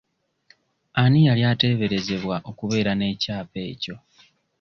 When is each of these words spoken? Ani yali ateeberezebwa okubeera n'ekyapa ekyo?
Ani 1.01 1.19
yali 1.27 1.43
ateeberezebwa 1.51 2.35
okubeera 2.49 2.91
n'ekyapa 2.95 3.59
ekyo? 3.71 3.95